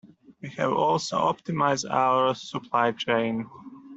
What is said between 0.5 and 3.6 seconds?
have also optimised our supply chain.